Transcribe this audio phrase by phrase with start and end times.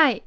[0.00, 0.22] Hei!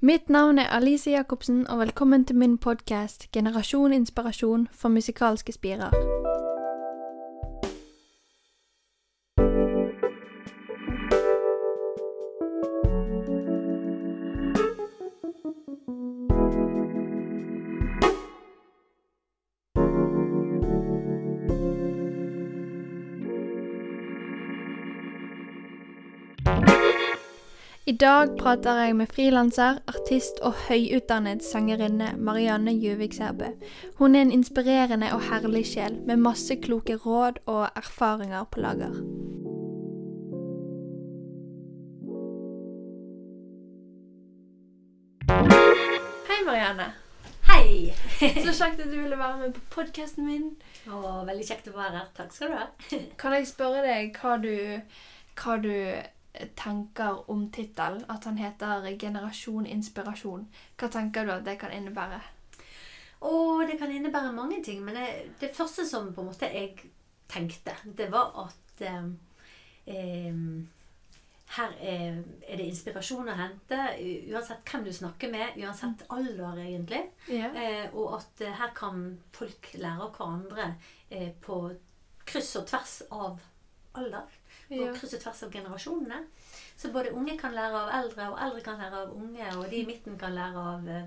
[0.00, 6.15] Mitt navn er Alice Jacobsen, og velkommen til min podkast 'Generasjon inspirasjon for musikalske spirer'.
[27.86, 33.52] I dag prater jeg med frilanser, artist og høyutdannet sangerinne Marianne Juvik Sæbø.
[34.00, 38.96] Hun er en inspirerende og herlig sjel med masse kloke råd og erfaringer på lager.
[46.26, 46.88] Hei, Marianne.
[47.52, 47.94] Hei!
[48.48, 50.50] Så kjekt at du ville være med på podkasten min.
[50.90, 52.10] Å, veldig kjekt å være her.
[52.18, 52.68] Takk skal du ha.
[53.22, 54.54] Kan jeg spørre deg hva du,
[55.38, 55.72] hva du
[56.56, 60.46] tenker om tittelen, at han heter 'Generasjon inspirasjon'.
[60.76, 62.20] Hva tenker du at det kan innebære?
[63.20, 64.84] Og det kan innebære mange ting.
[64.84, 65.08] Men det,
[65.40, 66.76] det første som på en måte jeg
[67.28, 69.06] tenkte, det var at eh,
[71.56, 73.78] her er, er, det inspirasjon å hente,
[74.32, 77.02] uansett hvem du snakker med, uansett alder, egentlig.
[77.30, 77.52] Ja.
[77.54, 79.04] Eh, og at eh, her kan
[79.36, 80.72] folk lære av hverandre
[81.08, 81.60] eh, på
[82.26, 83.38] kryss og tvers av
[83.96, 84.26] alder
[84.68, 86.22] på kryss og tvers av generasjonene.
[86.76, 89.76] Så både unge kan lære av eldre, og eldre kan lære av unge, og de
[89.80, 91.06] i midten kan lære av eh,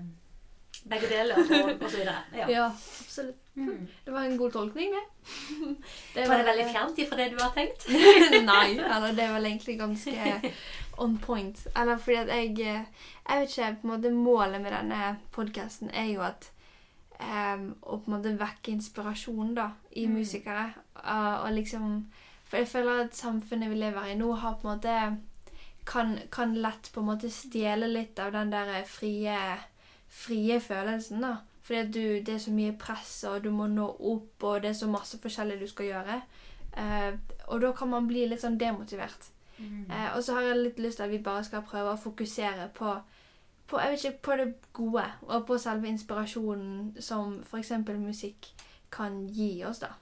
[0.90, 2.18] begge deler, og, og så videre.
[2.34, 2.48] Ja.
[2.50, 2.66] Ja,
[3.04, 3.36] absolutt.
[3.54, 3.88] Mm.
[4.04, 5.04] Det var en god tolkning, det.
[6.14, 7.86] det Var det veldig fjernt ifra det du har tenkt?
[8.52, 10.52] Nei, eller det er vel egentlig ganske
[10.98, 11.66] on point.
[11.76, 12.84] Eller fordi at jeg eh,
[13.28, 16.48] Jeg vet ikke, på en måte målet med denne podkasten er jo at
[17.20, 20.16] um, Å på en måte vekke inspirasjon da, i Mm.
[20.18, 20.72] musikere.
[20.96, 22.00] Uh, og liksom
[22.50, 24.94] For jeg føler at samfunnet vi lever i nå, har på en måte
[25.86, 29.36] kan, kan lett på en måte stjele litt av den der frie,
[30.08, 31.36] frie følelsen, da.
[31.62, 34.80] Fordi du, det er så mye press, og du må nå opp, og det er
[34.80, 36.16] så masse forskjellig du skal gjøre.
[36.78, 37.12] Eh,
[37.46, 39.30] og da kan man bli litt sånn demotivert.
[39.60, 42.70] Eh, og så har jeg litt lyst til at vi bare skal prøve å fokusere
[42.74, 42.94] på,
[43.68, 47.74] på, jeg vet ikke, på det gode, og på selve inspirasjonen som f.eks.
[48.00, 48.50] musikk
[48.90, 49.92] kan gi oss, da.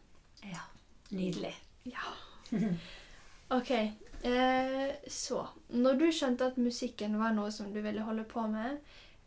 [0.46, 0.62] Ja.
[1.10, 1.52] Nydelig.
[1.88, 2.14] Ja.
[3.50, 8.42] Ok, eh, så Når du skjønte at musikken var noe som du ville holde på
[8.50, 8.78] med,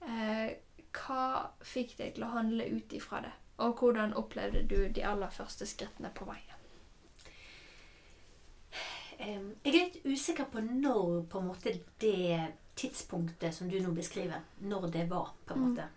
[0.06, 0.52] eh,
[0.94, 3.32] hva fikk deg til å handle ut ifra det?
[3.62, 6.48] Og hvordan opplevde du de aller første skrittene på veien?
[9.22, 9.36] Jeg
[9.70, 12.40] er litt usikker på når på en måte det
[12.80, 15.34] tidspunktet som du nå beskriver, når det var.
[15.46, 15.68] på en Mm.
[15.70, 15.88] måte.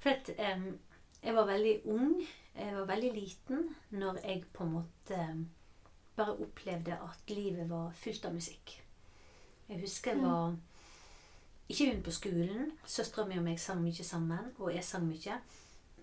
[0.00, 0.78] For at, em,
[1.22, 2.14] jeg var veldig ung,
[2.56, 5.46] jeg var veldig liten, når jeg på en måte
[6.20, 8.76] bare opplevde at livet var fullt av musikk.
[9.70, 10.28] Jeg husker jeg Mm.
[10.30, 10.56] var
[11.70, 12.72] ikke hun på skolen.
[12.86, 15.40] Søstera mi og meg sang mye sammen, og jeg sang mye.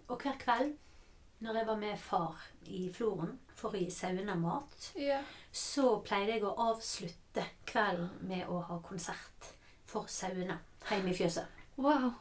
[0.09, 0.75] Og hver kveld
[1.41, 2.35] når jeg var med far
[2.65, 5.19] i Floren for å gi sauene mat, Ja.
[5.51, 9.51] så pleide jeg å avslutte kvelden med å ha konsert
[9.85, 10.57] for sauene
[10.89, 11.45] hjemme i fjøset.
[11.77, 12.13] Wow.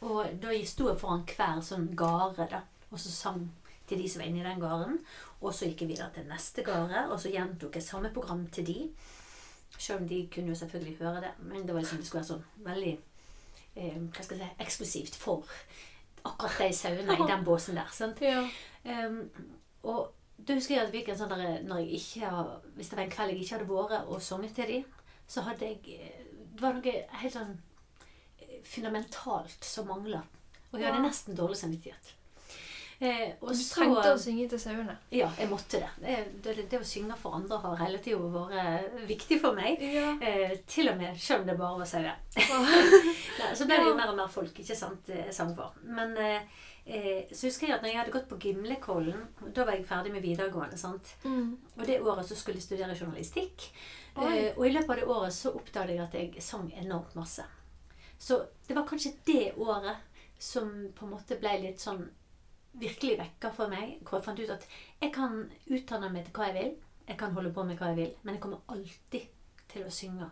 [0.00, 2.60] Og da sto jeg foran hver sånn gare, da,
[2.90, 3.50] og så sang
[3.88, 4.98] til de som var inne i den garen.
[5.40, 8.66] Og så gikk jeg videre til neste gare, og så gjentok jeg samme program til
[8.66, 8.78] de.
[9.78, 12.32] Selv om de kunne jo selvfølgelig høre det, men det var liksom, det skulle være
[12.32, 12.94] sånn veldig
[13.76, 15.58] eh, hva skal jeg si, eksklusivt for
[16.26, 17.90] akkurat de sauene i den båsen der.
[17.92, 18.22] sant?
[18.28, 18.44] Ja.
[18.88, 19.28] Um,
[19.82, 22.28] og da husker jeg at det gikk en sånn der, når jeg ikke,
[22.76, 24.78] Hvis det var en kveld jeg ikke hadde vært og sunget til de,
[25.28, 26.20] så hadde jeg eh,
[26.54, 27.56] Det var noe helt sånn
[28.40, 30.22] eh, fundamentalt som mangla.
[30.70, 32.14] Og jeg hadde nesten dårlig samvittighet.
[33.00, 34.96] Eh, Du så- trengte å synge til sauene.
[35.14, 35.88] Ja, jeg måtte det.
[36.02, 36.54] Det, det.
[36.70, 39.78] det å synge for andre har hele tida vært viktig for meg.
[39.80, 40.16] Ja.
[40.20, 42.16] Eh, til og med selv om det bare var sauer.
[42.36, 45.76] Nei, så ble det jo mer og mer folk ikke sant, jeg sang for.
[45.84, 46.42] Men eh,
[46.86, 49.22] eh, så husker jeg at når jeg hadde gått på Gimlekollen,
[49.54, 50.76] da var jeg ferdig med videregående.
[50.76, 51.14] sant?
[51.22, 51.56] Mm.
[51.78, 53.70] Og det året så skulle jeg studere journalistikk.
[54.18, 54.26] Oi.
[54.48, 57.46] Eh, og i løpet av det året så oppdaget jeg at jeg sang enormt masse.
[58.18, 60.02] Så det var kanskje det året
[60.38, 62.08] som på en måte ble litt sånn
[62.74, 63.98] virkelig vekker for meg.
[64.02, 64.66] Hvor jeg fant ut at
[65.02, 66.74] jeg kan utdanne meg til hva jeg vil.
[67.08, 68.12] Jeg kan holde på med hva jeg vil.
[68.22, 69.28] Men jeg kommer alltid
[69.68, 70.30] til å synge.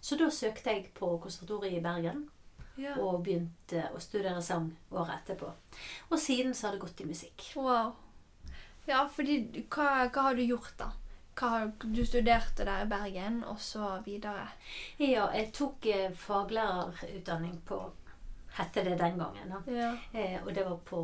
[0.00, 2.28] Så da søkte jeg på konservatoriet i Bergen
[2.78, 2.94] Ja.
[3.02, 5.48] og begynte å studere sang året etterpå.
[6.10, 7.48] Og siden så har det gått i musikk.
[7.56, 7.94] Wow.
[8.86, 10.92] Ja, fordi hva, hva har du gjort, da?
[11.38, 14.48] Har- du studerte der i Bergen, og så videre.
[14.98, 17.78] Ja, jeg tok eh, faglærerutdanning på
[18.58, 19.52] Hette det den gangen.
[19.70, 19.92] Ja.
[20.12, 21.00] Eh, og det var på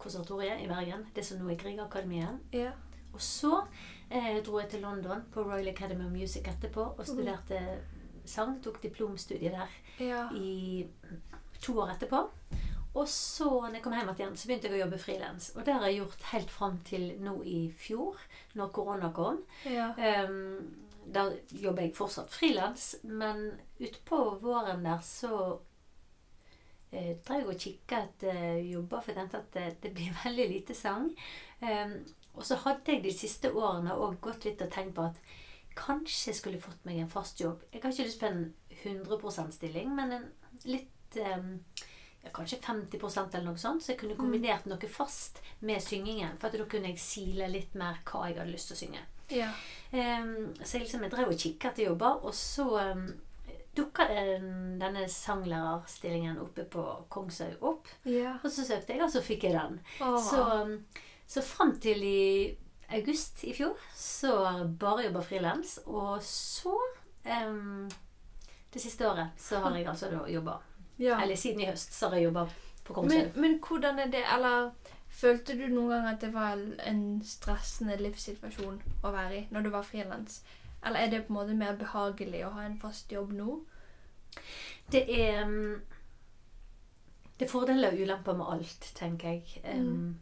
[0.00, 1.06] konservatoriet i Bergen.
[1.14, 2.38] Det som nå er Griegakademiet.
[2.56, 2.70] Ja.
[3.12, 3.52] Og så
[4.10, 7.60] eh, dro jeg til London på Royal Academy of Music etterpå og studerte
[8.28, 8.56] sang.
[8.64, 9.68] Tok diplomstudie der
[10.00, 10.26] Ja.
[10.34, 10.86] i
[11.62, 12.24] to år etterpå.
[12.96, 15.50] Og så når jeg kom hjem igjen, så begynte jeg å jobbe frilans.
[15.56, 18.16] Og det har jeg gjort helt fram til nå i fjor,
[18.56, 19.42] når korona kom.
[19.68, 19.90] Ja.
[20.24, 20.70] Um,
[21.12, 25.58] da jobber jeg fortsatt frilans, men utpå våren der så
[26.92, 30.46] eh, drev jeg og kikka etter jobber, for jeg tenkte at det, det blir veldig
[30.52, 31.10] lite sang.
[31.60, 31.98] Um,
[32.36, 35.20] og så hadde jeg de siste årene òg gått litt og tenkt på at
[35.76, 37.64] kanskje jeg skulle fått meg en fast jobb.
[37.72, 38.42] Jeg har ikke lyst på en
[38.82, 40.26] 100 %-stilling, men en
[40.68, 41.58] litt um,
[42.22, 46.36] ja, Kanskje 50% eller noe sånt, så jeg kunne kombinert noe fast med syngingen.
[46.40, 49.04] For da kunne jeg sile litt mer hva jeg hadde lyst til å synge.
[49.32, 49.50] Ja.
[49.92, 53.06] Um, så jeg, liksom, jeg drev og kikket etter jobber, og så um,
[53.76, 57.90] dukka denne sanglærerstillingen oppe på Kongshaug opp.
[58.04, 58.36] ja.
[58.42, 59.80] Og så søkte jeg, og så fikk jeg den.
[60.00, 60.18] Oh.
[60.22, 60.78] Så,
[61.26, 62.56] så fram til i
[62.96, 64.32] august i fjor så
[64.80, 65.78] bare jobba frilans.
[65.86, 66.76] Og så
[67.48, 67.88] um,
[68.72, 70.60] Det siste året så har jeg altså da jobba
[70.98, 71.22] ja.
[71.22, 72.46] Eller siden i høst så har jeg jobba
[72.84, 74.70] på Men, men hvordan er det Eller
[75.08, 79.70] følte du noen gang at det var en stressende livssituasjon å være i når du
[79.74, 80.42] var frilans?
[80.86, 83.58] Eller er det på en måte mer behagelig å ha en fast jobb nå?
[84.92, 85.80] Det er um,
[87.36, 89.60] Det er fordeler og ulemper med alt, tenker jeg.
[89.64, 90.16] Mm.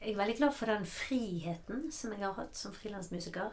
[0.00, 3.52] Jeg er veldig glad for den friheten som jeg har hatt som frilansmusiker.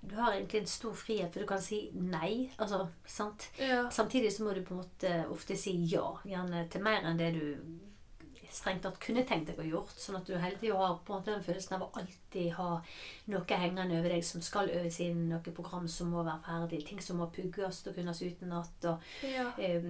[0.00, 2.50] Du har egentlig en stor frihet, for du kan si nei.
[2.58, 3.48] Altså, sant?
[3.58, 3.86] Ja.
[3.90, 6.04] Samtidig så må du på en måte ofte si ja.
[6.24, 7.46] Gjerne til mer enn det du
[8.52, 9.94] strengt tatt kunne tenkt deg å gjort.
[10.00, 12.68] Sånn at du hele tida har på en måte den følelsen av å alltid ha
[13.32, 17.00] noe hengende over deg som skal øves inn, noe program som må være ferdig, ting
[17.04, 18.84] som må pugges og kunnes utenat.
[18.84, 19.50] og Ja.
[19.58, 19.82] eh,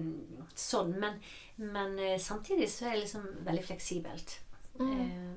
[0.55, 0.95] sånn.
[0.99, 1.19] Men,
[1.57, 4.39] men eh, samtidig så er det liksom veldig fleksibelt.
[4.79, 4.91] Mm.
[5.01, 5.35] Eh,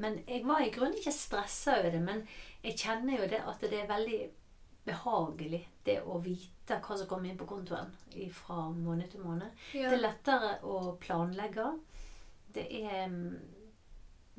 [0.00, 2.00] men jeg var i grunnen ikke stressa over det.
[2.02, 2.26] Men
[2.62, 4.20] jeg kjenner jo det at det er veldig
[4.86, 7.90] behagelig det å vite hva som kommer inn på kontoen
[8.32, 9.50] fra måned til måned.
[9.72, 11.66] Det er lettere å planlegge.
[12.54, 13.38] Det er mm,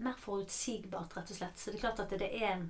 [0.04, 1.60] mer forutsigbart, rett og slett.
[1.60, 2.68] Så det er klart at det er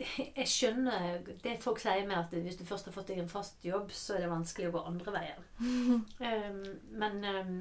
[0.38, 3.64] Jeg skjønner det folk sier med at hvis du først har fått deg en fast
[3.64, 5.46] jobb, så er det vanskelig å gå andre veien.
[6.28, 6.64] um,
[7.00, 7.60] men um,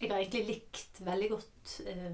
[0.00, 2.12] jeg har egentlig likt veldig godt uh,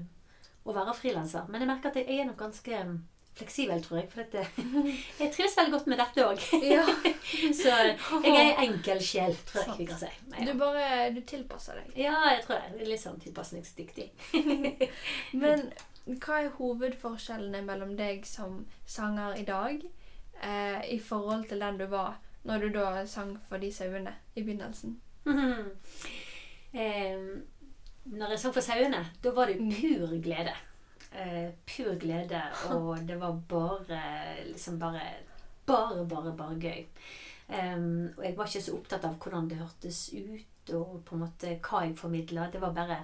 [0.63, 1.49] å være frilanser.
[1.49, 2.99] Men jeg merker at jeg er nok ganske em,
[3.35, 4.09] fleksibel, tror jeg.
[4.11, 4.45] For dette,
[5.21, 6.41] jeg trives veldig godt med dette òg.
[6.67, 6.85] ja.
[7.61, 10.09] Så jeg er ei enkel sjel, tror jeg vi kan si.
[10.31, 11.93] Du Ja, bare du tilpasser deg.
[12.03, 14.09] ja jeg tror jeg litt sånn tilpasningsdyktig.
[15.43, 15.71] Men
[16.05, 19.83] hva er hovedforskjellene mellom deg som sanger i dag
[20.41, 24.41] eh, i forhold til den du var når du da sang for de sauene i
[24.41, 24.95] begynnelsen?
[26.73, 27.17] eh,
[28.11, 29.71] når jeg sang for sauene, da var det Mm.
[29.71, 30.53] pur glede.
[31.11, 32.41] Eh, pur glede,
[32.71, 34.01] og det var bare
[34.47, 35.01] liksom bare
[35.65, 36.85] Bare, bare, bare gøy.
[37.47, 41.21] Um, og jeg var ikke så opptatt av hvordan det hørtes ut, og på en
[41.21, 42.47] måte hva jeg formidla.
[42.51, 42.97] Det var bare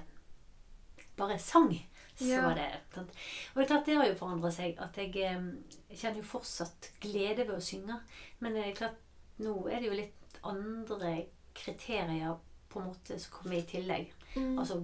[1.18, 1.72] bare sang.
[2.18, 2.42] Så Ja.
[2.42, 3.10] var det sant?
[3.54, 4.76] Og det er klart det har jo forandra seg.
[4.82, 8.00] At jeg, jeg kjenner jo fortsatt glede ved å synge.
[8.40, 8.98] Men det er klart,
[9.38, 12.38] nå er det jo litt andre kriterier
[12.70, 14.12] på en måte som kommer i tillegg.
[14.36, 14.58] Mm.
[14.60, 14.82] Altså,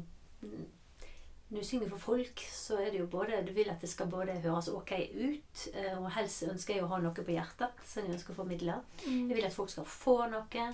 [1.53, 4.07] når du synger for folk, så er det jo både Du vil at det skal
[4.09, 8.03] både høres ok ut, eh, og helst ønsker jeg å ha noe på hjertet som
[8.07, 8.79] jeg ønsker å formidle.
[9.05, 9.27] Mm.
[9.29, 10.65] Jeg vil at folk skal få noe.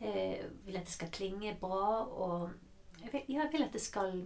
[0.00, 2.04] eh, Jeg vil at det skal klinge bra.
[2.08, 2.50] Og
[3.02, 4.24] jeg vil, jeg vil at det skal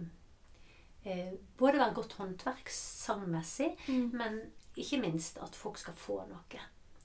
[1.05, 4.09] eh, både være godt håndverk sangmessig, Mm.
[4.13, 4.39] men
[4.77, 6.59] ikke minst at folk skal få noe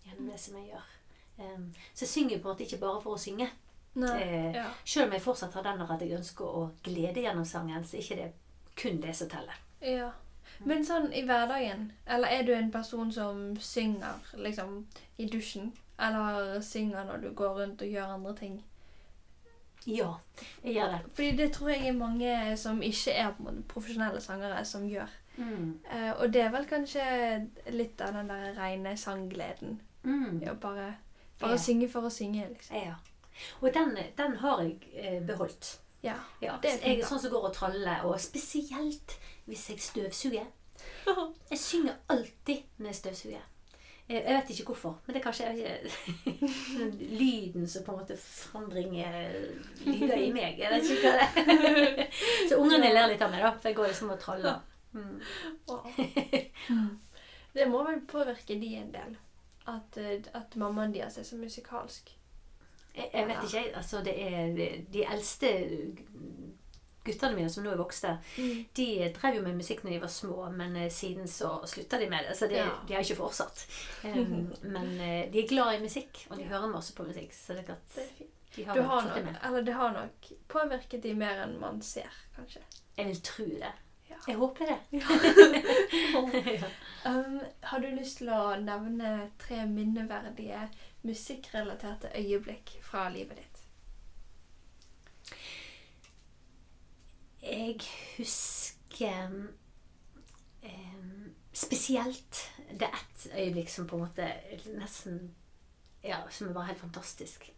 [0.05, 0.91] gjennom det som jeg gjør.
[1.95, 3.49] Så jeg synger på en måte ikke bare for å synge.
[3.97, 4.23] Nei.
[4.23, 4.71] Eh, Ja.
[4.85, 8.03] selv om jeg fortsatt har den at jeg ønsker å glede gjennom sangen, så er
[8.03, 8.33] ikke det
[8.77, 9.57] kun det som teller.
[9.81, 10.11] ja.
[10.65, 14.87] Men sånn i hverdagen, eller er du en person som synger liksom
[15.19, 15.73] i dusjen?
[15.99, 18.63] Eller synger når du går rundt og gjør andre ting?
[19.87, 20.13] Ja,
[20.65, 21.01] jeg gjør det.
[21.15, 23.35] Fordi det tror jeg er mange som ikke er
[23.69, 25.11] profesjonelle sangere, som gjør.
[25.37, 25.81] Mm.
[25.91, 27.05] Eh, og det er vel kanskje
[27.75, 29.81] litt av den der rene sanggleden.
[30.05, 30.41] Mm.
[30.47, 30.95] Ja, bare
[31.41, 31.57] bare Ja.
[31.59, 32.77] synge for å synge, liksom.
[32.77, 32.95] Ja.
[33.61, 35.81] Og den, den har jeg eh, beholdt.
[36.05, 36.19] Ja.
[36.43, 39.17] Ja, Det er jeg er sånn som går og traller, og spesielt
[39.49, 40.47] hvis jeg støvsuger.
[41.51, 43.43] Jeg synger alltid når jeg støvsuger.
[44.09, 46.49] Jeg vet ikke hvorfor, men det er kanskje ikke
[47.21, 49.15] lyden som på en måte frambringer
[49.87, 50.59] lyder i meg.
[50.61, 52.05] Jeg vet ikke hva det er.
[52.51, 54.61] Så ungene ler litt av meg, da, for jeg går liksom og traller.
[54.93, 55.23] Mm.
[57.55, 59.17] Det må vel påvirke de en del.
[59.73, 62.13] At, eh, at mammaen deres er så musikalsk.
[62.95, 63.73] Jeg, jeg vet ikke, jeg.
[63.77, 65.51] Altså, det er de eldste
[67.05, 68.65] guttene mine, som nå er vokste, Mm.
[68.77, 68.87] de
[69.19, 72.25] drev jo med musikk når de var små, men eh, siden så slutta de med
[72.29, 72.37] det.
[72.39, 72.71] Så de, Ja.
[72.89, 73.67] de har ikke fortsatt.
[74.05, 77.33] Um, men eh, de er glad i musikk, og de hører masse på musikk.
[77.35, 81.15] Så det er klart Det de har Du har nok, det har nok påvirket de
[81.15, 82.63] mer enn man ser, kanskje.
[82.97, 83.73] Jeg vil tro det.
[84.15, 84.21] Ja.
[84.29, 84.79] Jeg håper det.
[87.05, 87.11] Ja.
[87.11, 90.63] Um, har du lyst til å nevne tre minneverdige
[91.05, 93.61] musikkrelaterte øyeblikk fra livet ditt?
[97.43, 97.77] Jeg
[98.17, 99.27] husker
[100.65, 102.41] um, spesielt
[102.71, 104.31] Det er ett øyeblikk som på en måte
[104.79, 105.35] nesten
[106.05, 107.51] Ja, som var helt fantastisk.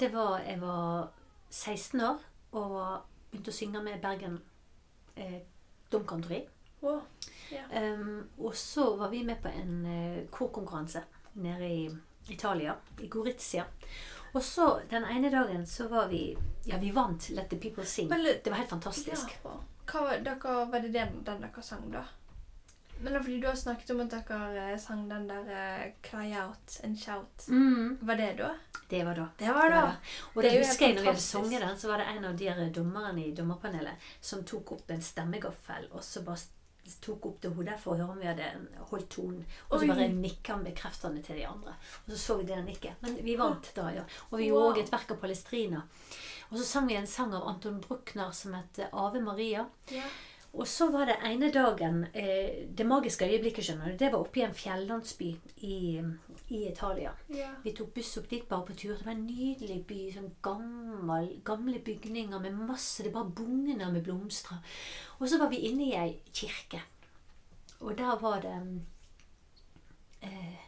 [0.00, 1.10] Det var Jeg var
[1.50, 4.38] 16 år og begynte å synge med Bergen
[5.16, 5.42] eh,
[5.94, 6.42] Domkantori.
[6.84, 7.02] Wow.
[7.70, 11.84] Um, og så var vi med på en uh, korkonkurranse nede i
[12.28, 13.64] Italia, i Gorizia.
[14.34, 16.36] Og så den ene dagen så var vi
[16.66, 18.08] Ja, vi vant Let the People Sing.
[18.08, 19.38] Men Det var helt fantastisk.
[19.42, 19.60] Ja, wow.
[19.86, 20.00] Hva
[20.64, 22.04] var, det den dere sang, da?
[23.00, 26.30] Men det fordi du har snakket om at dere eh, sang den der uh, Cry
[26.40, 27.46] Out and Shout.
[27.48, 28.52] Mm, Var det da?
[28.88, 29.28] det var da.
[29.38, 29.82] Det var da.
[30.34, 32.24] Og Det det er husker jeg når vi hadde sunget den, så var det en
[32.24, 36.38] av de her dommerne i dommerpanelet som tok opp en stemmegaffel og så bare
[37.00, 38.48] tok opp til hodet for å høre om vi hadde
[38.90, 39.44] holdt tonen.
[39.70, 41.72] Og så bare nikka han bekreftende til de andre.
[42.04, 43.00] Og så så vi det nikket.
[43.00, 44.02] Men vi vant da, ja.
[44.30, 44.60] Og vi Wow.
[44.60, 45.80] gjorde òg et verk av Palestrina.
[46.50, 49.64] Og så sang vi en sang av Anton Bruckner som het Ave Maria.
[49.90, 50.04] Ja.
[50.54, 54.38] Og så var det ene dagen eh, Det magiske øyeblikket, skjønner du, det var oppe
[54.40, 55.30] i en fjellandsby
[55.66, 55.78] i,
[56.48, 57.10] i Italia.
[57.34, 57.48] ja.
[57.64, 58.94] Vi tok buss opp dit bare på tur.
[58.94, 60.00] Det var en nydelig by.
[60.14, 64.62] Sånn gammel, gamle bygninger med masse Det bare bugner med blomster.
[65.18, 66.84] Og så var vi inne i ei kirke.
[67.80, 68.54] Og der var det
[70.22, 70.62] eh,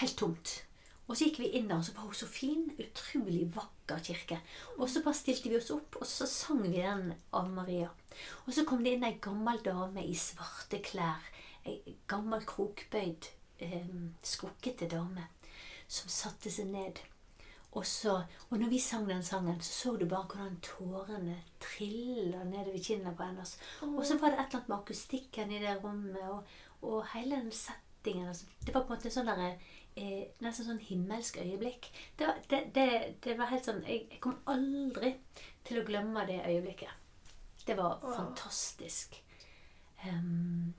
[0.00, 0.58] helt tomt.
[1.04, 2.64] Og så gikk vi inn der, og så var hun så fin.
[2.80, 4.40] Utrolig vakker kirke.
[4.78, 7.90] Og så bare stilte vi oss opp, og så sang vi den av Maria.
[8.46, 11.28] Og så kom det inn ei gammel dame i svarte klær.
[11.68, 13.28] Ei gammel krokbøyd,
[13.64, 13.90] eh,
[14.24, 15.28] skrukkete dame
[15.88, 17.00] som satte seg ned.
[17.74, 18.20] Og, så,
[18.50, 23.16] og når vi sang den sangen, så så du bare hvordan tårene trilla nedover kinnene
[23.16, 23.56] på hennes.
[23.82, 26.44] Og så var det et eller annet med akustikken i det rommet, og,
[26.82, 28.28] og hele den settingen.
[28.30, 29.56] Altså, det var på en måte sånn derre
[29.96, 31.90] eh, Nesten sånn himmelsk øyeblikk.
[32.18, 32.86] Det var, det, det,
[33.24, 35.14] det var helt sånn jeg, jeg kom aldri
[35.64, 36.90] til å glemme det øyeblikket.
[37.64, 38.14] Det var Wow.
[38.16, 39.14] fantastisk.
[40.04, 40.74] Um,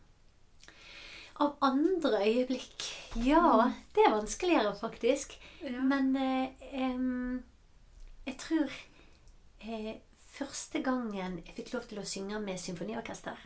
[1.41, 2.83] av andre øyeblikk
[3.25, 5.33] Ja, det er vanskeligere, faktisk.
[5.63, 5.81] Ja.
[5.81, 7.43] Men eh, em,
[8.27, 8.69] jeg tror
[9.65, 9.95] eh,
[10.35, 13.41] første gangen jeg fikk lov til å synge med symfoniorkester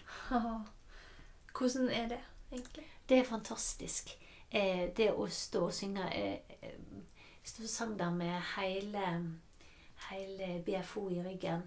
[1.56, 2.20] Hvordan er det,
[2.52, 2.86] egentlig?
[3.10, 4.12] Det er fantastisk.
[4.52, 6.80] Eh, det å stå og synge eh, eh,
[7.44, 9.04] Stå og sang der med hele,
[10.10, 11.64] hele BFO i ryggen.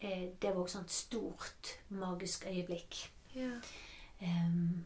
[0.00, 3.10] Eh, det var også et stort, magisk øyeblikk.
[3.34, 3.50] Ja.
[4.20, 4.84] Em,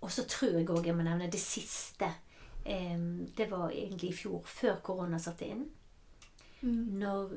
[0.00, 2.08] og så tror jeg òg jeg må nevne det siste.
[2.64, 5.66] Em, det var egentlig i fjor, før korona satte inn.
[6.62, 6.98] Mm.
[7.02, 7.34] Når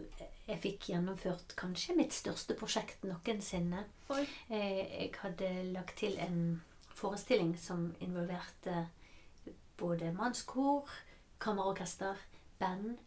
[0.47, 3.83] jeg fikk gjennomført kanskje mitt største prosjekt noensinne.
[4.09, 6.61] Eh, Jeg hadde lagt til en
[6.95, 8.87] forestilling som involverte
[9.79, 10.89] både mannskor,
[11.39, 12.15] kammerorkester,
[12.59, 12.97] band,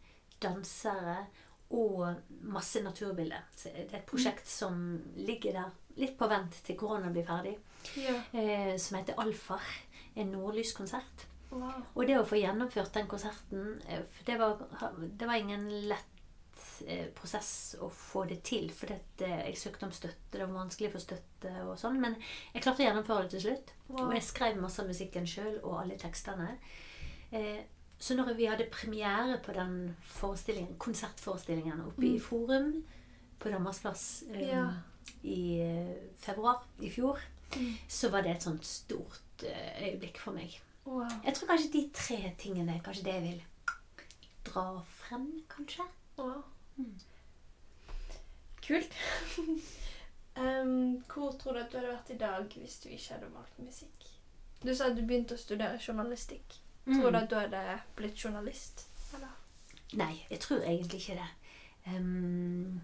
[0.43, 1.26] dansere
[1.73, 2.14] og
[2.52, 3.45] masse naturbilder.
[3.57, 7.57] Så Det er et prosjekt som ligger der litt på vent til korona blir ferdig,
[7.97, 8.14] Ja.
[8.33, 9.61] eh, som heter Alfar.
[10.17, 11.26] En nordlyskonsert.
[11.50, 11.83] Wow.
[11.95, 14.59] Og det å få gjennomført den konserten eh, det var,
[15.00, 16.12] det var ingen lett
[17.15, 18.71] prosess å få det til.
[18.71, 18.87] For
[19.19, 22.01] det, jeg søkte om støtte, det var vanskelig å få støtte og sånn.
[22.01, 22.17] Men
[22.55, 23.73] jeg klarte å gjennomføre det til slutt.
[23.89, 24.07] Wow.
[24.09, 26.59] Og jeg skrev masse av musikken sjøl og alle tekstene.
[27.33, 27.61] Eh,
[28.03, 32.21] så når vi hadde premiere på den forestillingen, konsertforestillingen oppe i Mm.
[32.21, 32.73] Forum
[33.39, 34.65] på Danmarksplass um, Ja.
[35.25, 37.19] i eh, februar i fjor,
[37.53, 37.75] Mm.
[37.89, 40.59] så var det et sånt stort eh, øyeblikk for meg.
[40.87, 41.07] Wow.
[41.25, 43.43] Jeg tror kanskje de tre tingene er kanskje det jeg vil
[44.45, 45.85] dra frem, kanskje.
[46.19, 46.43] wow.
[46.76, 46.99] Mm.
[48.67, 48.93] Kult.
[50.37, 53.59] um, hvor tror du at du hadde vært i dag hvis du ikke hadde valgt
[53.59, 54.09] musikk?
[54.62, 56.59] Du sa at du begynte å studere journalistikk.
[56.87, 57.23] Tror du Mm.
[57.23, 58.87] at du hadde blitt journalist?
[59.14, 59.35] Eller?
[59.99, 61.29] Nei, jeg tror egentlig ikke det.
[61.87, 62.81] Um,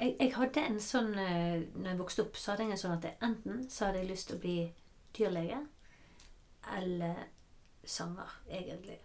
[0.00, 2.94] jeg, jeg hadde en sånn eh, Når jeg vokste opp, så hadde jeg en sånn
[2.96, 4.54] at jeg, enten så hadde jeg lyst til å bli
[5.16, 5.58] dyrlege
[6.78, 7.14] eller
[7.84, 8.96] sanger, egentlig.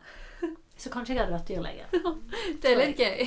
[0.80, 1.88] Så kanskje jeg hadde vært dyrlege.
[2.62, 3.26] Det er litt gøy.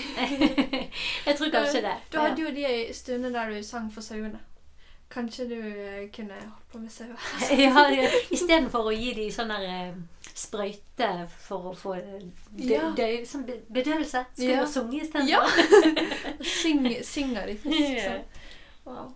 [1.27, 1.93] jeg tror kanskje det.
[2.13, 4.41] Du hadde jo de stundene der du sang for sauene.
[5.13, 7.21] Kanskje du eh, kunne holdt på med sauer?
[7.61, 8.09] ja.
[8.33, 9.99] Istedenfor å gi de sånn der eh,
[10.33, 11.11] sprøyte
[11.45, 14.25] for å få dø, dø, sånn bedøvelse.
[14.33, 14.63] Skulle Ja.
[14.63, 15.29] du ha sunget isteden?
[15.29, 15.43] Ja.
[16.41, 18.25] Syng, synger de frisk sånn.
[18.89, 19.13] Wow.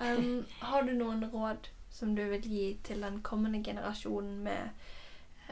[0.00, 4.95] Um, har du noen råd som du vil gi til den kommende generasjonen med eh,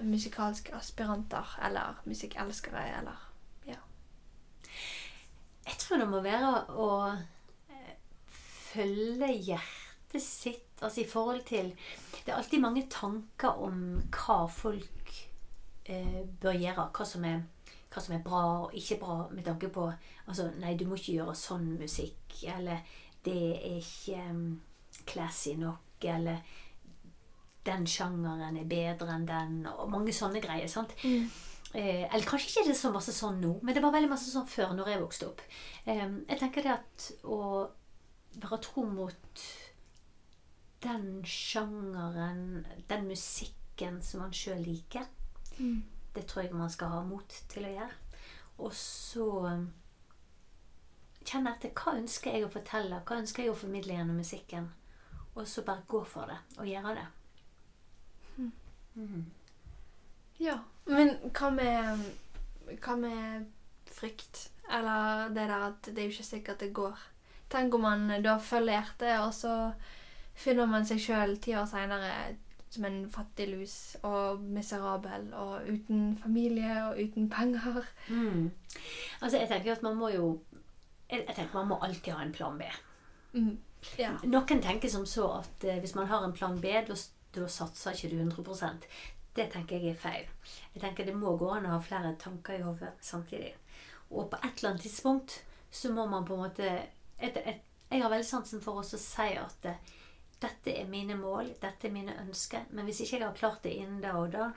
[0.02, 3.22] musikalske aspiranter eller musikkelskere, eller
[3.66, 3.78] ja.
[5.66, 6.88] Jeg tror det må være å
[7.70, 7.94] eh,
[8.28, 10.60] følge hjertet sitt.
[10.82, 11.70] Altså i forhold til
[12.24, 15.14] Det er alltid mange tanker om hva folk
[15.84, 16.88] eh, bør gjøre.
[16.96, 17.42] Hva som, er,
[17.92, 19.88] hva som er bra og ikke bra med tanke på
[20.26, 22.38] Altså, nei, du må ikke gjøre sånn musikk.
[22.48, 22.80] Eller
[23.24, 24.46] det er ikke um,
[25.04, 26.04] classy nok.
[26.04, 26.40] Eller
[27.64, 29.58] den sjangeren er bedre enn den.
[29.72, 30.68] Og mange sånne greier.
[30.68, 30.94] sant?
[31.74, 34.30] Eh, eller kanskje ikke det er så masse sånn nå, men det var veldig masse
[34.30, 35.40] sånn før når jeg vokste opp.
[35.90, 37.38] Eh, jeg tenker det at å
[38.38, 39.44] være tro mot
[40.84, 45.08] den sjangeren, den musikken som man sjøl liker,
[46.14, 48.20] det tror jeg man skal ha mot til å gjøre.
[48.62, 49.66] Og så eh,
[51.26, 54.70] kjenne etter hva ønsker jeg å fortelle, hva ønsker jeg å formidle gjennom musikken.
[55.34, 57.06] Og så bare gå for det og gjøre det.
[58.94, 59.24] Mhm.
[60.38, 60.58] Ja.
[60.84, 62.04] Men hva med,
[62.82, 63.46] hva med
[63.90, 64.50] frykt?
[64.70, 66.98] Eller det der at det er jo ikke sikkert det går.
[67.50, 69.72] Tenk om man da følger hjertet, og så
[70.34, 72.10] finner man seg sjøl ti år seinere
[72.74, 77.84] som en fattig lus og miserabel og uten familie og uten penger.
[78.08, 78.50] Mm.
[79.20, 80.40] Altså, jeg tenker at man må jo
[81.10, 82.66] jeg, jeg tenker man må alltid ha en plan B.
[83.32, 83.58] Mm.
[83.98, 84.14] Ja.
[84.24, 86.96] Noen tenker som så at eh, hvis man har en plan B, da,
[87.34, 88.88] da satser ikke du 100%
[89.34, 90.26] Det tenker jeg er feil.
[90.74, 93.54] Jeg tenker Det må gå an å ha flere tanker i hodet samtidig.
[94.10, 96.68] Og på et eller annet tidspunkt så må man på en måte
[97.18, 99.92] et, et, Jeg har veldig sansen for å si at eh,
[100.42, 102.68] dette er mine mål, dette er mine ønsker.
[102.70, 104.48] Men hvis ikke jeg har klart det innen da og da,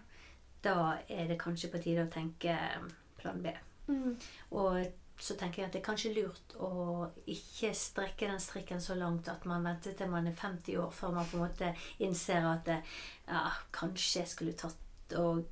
[0.64, 3.54] da er det kanskje på tide å tenke eh, plan B.
[3.88, 4.16] Mm.
[4.52, 4.80] Og
[5.20, 9.28] så tenker jeg at det er kanskje lurt å ikke strekke den strikken så langt
[9.32, 11.72] at man venter til man er 50 år før man på en måte
[12.06, 12.80] innser at det,
[13.28, 13.44] ja,
[13.74, 15.46] kanskje jeg skulle tatt og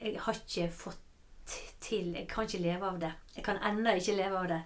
[0.00, 1.00] Jeg har ikke fått
[1.84, 3.10] til Jeg kan ikke leve av det.
[3.36, 4.60] Jeg kan ennå ikke leve av det.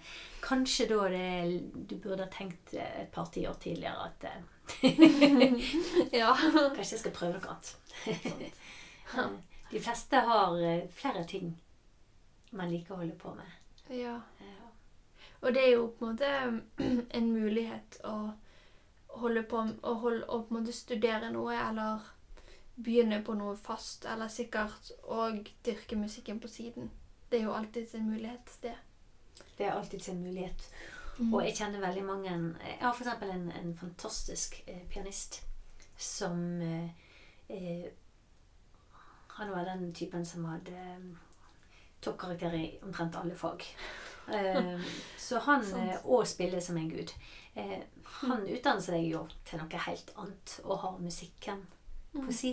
[0.45, 4.43] Kanskje da det du burde ha tenkt et par tiår tidligere at eh,
[6.21, 6.31] ja.
[6.77, 8.55] kanskje jeg skal prøve noe annet.
[9.09, 9.31] Eh,
[9.73, 11.55] De fleste har eh, flere ting
[12.53, 13.58] man liker å holde på med.
[13.91, 14.21] Ja.
[14.41, 14.69] Ja.
[15.41, 16.31] Og det er jo på en måte
[17.19, 18.17] en mulighet å
[19.19, 22.05] holde på å, holde, å på en måte studere noe, eller
[22.79, 26.91] begynne på noe fast, eller sikkert og dyrke musikken på siden.
[27.31, 28.77] Det er jo alltids en mulighet, det.
[29.59, 30.69] Det er alltid en mulighet.
[31.19, 33.23] Og jeg kjenner veldig mange Jeg har f.eks.
[33.27, 35.41] En, en fantastisk eh, pianist
[35.99, 36.91] som eh,
[37.49, 37.89] eh,
[39.27, 41.09] Han var den typen som hadde eh,
[42.01, 43.65] toppkarakter i omtrent alle fag.
[44.29, 44.81] Eh,
[45.17, 46.05] så han Sant.
[46.05, 47.13] eh, spiller som en gud.
[47.55, 51.63] Eh, han utdanner seg jo til noe helt annet og har musikken
[52.13, 52.51] på si.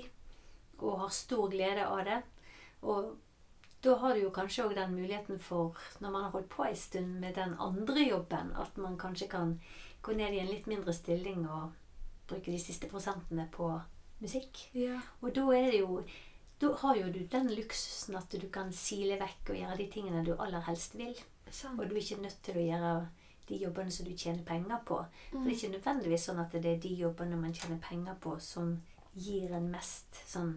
[0.77, 2.21] Og har stor glede av det.
[2.87, 3.17] Og
[3.83, 6.75] da har du jo kanskje òg den muligheten for, når man har holdt på en
[6.79, 9.59] stund med den andre jobben, at man kanskje kan
[10.01, 11.75] gå ned i en litt mindre stilling og
[12.27, 13.67] bruke de siste prosentene på
[14.23, 14.69] musikk.
[14.73, 14.99] Ja.
[15.21, 15.99] Og da er det jo
[16.61, 20.23] Da har jo du den luksusen at du kan sile vekk og gjøre de tingene
[20.25, 21.15] du aller helst vil.
[21.51, 21.79] Sånn.
[21.79, 22.93] Og du er ikke nødt til å gjøre
[23.49, 25.01] de jobbene som du tjener penger på.
[25.31, 28.37] For det er ikke nødvendigvis sånn at det er de jobbene man tjener penger på,
[28.41, 28.71] som
[29.13, 30.55] gir en mest sånn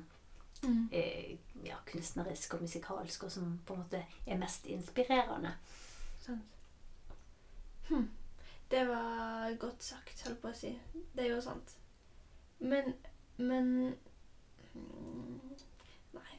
[0.63, 0.89] Mm.
[0.91, 5.53] eh, ja, kunstnerisk og musikalsk, og som på en måte er mest inspirerende.
[6.25, 6.41] Sånn.
[7.89, 8.09] Hm.
[8.71, 10.73] Det var godt sagt, holdt på å si.
[11.15, 11.77] Det er jo sant.
[12.59, 12.95] Men
[13.37, 13.95] Men
[14.75, 15.41] mm,
[16.17, 16.35] Nei.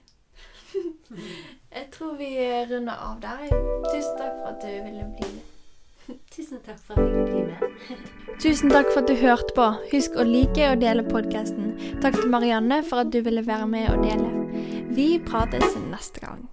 [1.75, 2.33] Jeg tror vi
[2.71, 3.47] runder av der.
[3.91, 5.55] Tusen takk for at du ville bli med.
[6.33, 7.97] Tusen takk for at jeg fikk bli med.
[8.43, 9.67] Tusen takk for at du hørte på.
[9.93, 11.75] Husk å like og dele podkasten.
[12.03, 14.87] Takk til Marianne for at du ville være med og dele.
[14.95, 16.47] Vi prates neste gang.